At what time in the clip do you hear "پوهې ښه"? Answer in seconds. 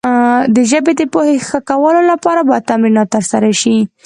1.13-1.59